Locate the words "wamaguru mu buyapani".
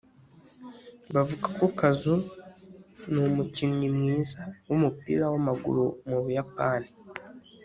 5.33-6.89